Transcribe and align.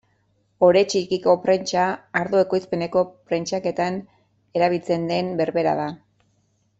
Ore 0.67 0.79
txikiko 0.93 1.35
prentsa 1.43 1.83
ardo 2.21 2.41
ekoizpeneko 2.45 3.03
prentsaketan 3.33 3.99
erabiltzen 4.61 5.05
den 5.15 5.31
berbera 5.43 5.77
da. 5.85 5.91